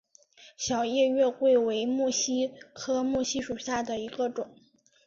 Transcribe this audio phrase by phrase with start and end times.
[0.57, 4.49] 小叶月桂为木犀科木犀属下的一个种。